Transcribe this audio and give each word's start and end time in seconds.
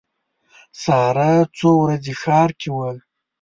ساره 0.83 1.31
څو 1.57 1.69
ورځې 1.83 2.13
ښار 2.21 2.49
کې 2.59 2.69
وه. 2.75 2.89